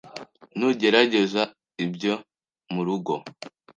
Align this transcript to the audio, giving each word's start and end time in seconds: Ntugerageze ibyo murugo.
Ntugerageze 0.57 1.41
ibyo 1.83 2.13
murugo. 2.73 3.13